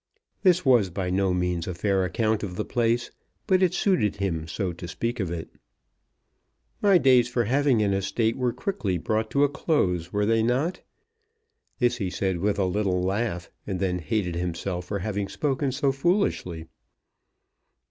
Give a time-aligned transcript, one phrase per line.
[0.41, 3.11] This was by no means a fair account of the place,
[3.45, 5.51] but it suited him so to speak of it.
[6.81, 10.81] "My days for having an estate were quickly brought to a close; were they not?"
[11.77, 15.91] This he said with a little laugh, and then hated himself for having spoken so
[15.91, 16.65] foolishly.